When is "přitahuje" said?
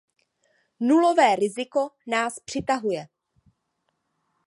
2.39-3.07